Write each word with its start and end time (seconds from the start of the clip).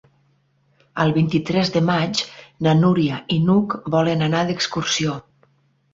El 1.03 1.13
vint-i-tres 1.17 1.69
de 1.75 1.83
maig 1.91 2.23
na 2.69 2.75
Núria 2.79 3.21
i 3.37 3.41
n'Hug 3.47 3.77
volen 3.97 4.29
anar 4.29 4.45
d'excursió. 4.49 5.21